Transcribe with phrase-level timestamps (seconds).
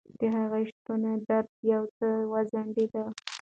[0.19, 3.11] د هغې شتون درد یو څه وځنډاوه.